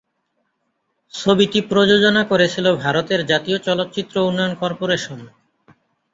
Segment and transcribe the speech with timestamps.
[1.13, 5.19] ছবিটি প্রযোজনা করেছিল ভারতের জাতীয় চলচ্চিত্র উন্নয়ন কর্পোরেশন।